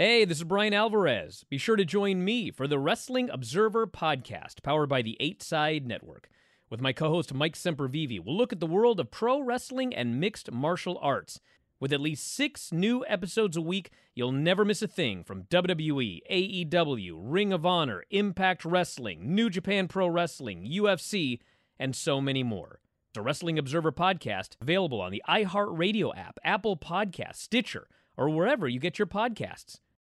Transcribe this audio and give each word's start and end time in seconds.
Hey, 0.00 0.24
this 0.24 0.38
is 0.38 0.44
Bryan 0.44 0.74
Alvarez. 0.74 1.44
Be 1.50 1.58
sure 1.58 1.74
to 1.74 1.84
join 1.84 2.24
me 2.24 2.52
for 2.52 2.68
the 2.68 2.78
Wrestling 2.78 3.28
Observer 3.30 3.84
podcast, 3.84 4.62
powered 4.62 4.88
by 4.88 5.02
the 5.02 5.16
Eight 5.18 5.42
Side 5.42 5.88
Network. 5.88 6.28
With 6.70 6.80
my 6.80 6.92
co 6.92 7.08
host 7.08 7.34
Mike 7.34 7.56
Sempervive, 7.56 8.24
we'll 8.24 8.36
look 8.36 8.52
at 8.52 8.60
the 8.60 8.66
world 8.68 9.00
of 9.00 9.10
pro 9.10 9.40
wrestling 9.40 9.92
and 9.92 10.20
mixed 10.20 10.52
martial 10.52 11.00
arts. 11.02 11.40
With 11.80 11.92
at 11.92 12.00
least 12.00 12.32
six 12.32 12.70
new 12.70 13.04
episodes 13.08 13.56
a 13.56 13.60
week, 13.60 13.90
you'll 14.14 14.30
never 14.30 14.64
miss 14.64 14.82
a 14.82 14.86
thing 14.86 15.24
from 15.24 15.48
WWE, 15.50 16.20
AEW, 16.30 17.18
Ring 17.20 17.52
of 17.52 17.66
Honor, 17.66 18.04
Impact 18.10 18.64
Wrestling, 18.64 19.34
New 19.34 19.50
Japan 19.50 19.88
Pro 19.88 20.06
Wrestling, 20.06 20.64
UFC, 20.64 21.40
and 21.76 21.96
so 21.96 22.20
many 22.20 22.44
more. 22.44 22.78
The 23.14 23.22
Wrestling 23.22 23.58
Observer 23.58 23.90
podcast 23.90 24.50
available 24.60 25.00
on 25.00 25.10
the 25.10 25.24
iHeartRadio 25.28 26.16
app, 26.16 26.38
Apple 26.44 26.76
Podcast, 26.76 27.34
Stitcher, 27.34 27.88
or 28.16 28.30
wherever 28.30 28.68
you 28.68 28.78
get 28.78 29.00
your 29.00 29.06
podcasts. 29.06 29.80